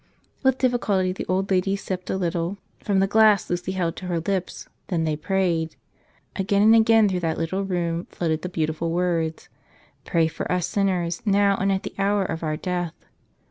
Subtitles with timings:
[0.41, 3.27] With difficulty the old lady sipped a little from the 101 "Tell Us A nother!"
[3.29, 4.67] S glass Lucy held to her lips.
[4.87, 5.75] Then they prayed.
[6.35, 9.47] Again and again through that little room floated the beautiful words,
[10.03, 12.95] "Pray for us sinners, now and at the hour of our death."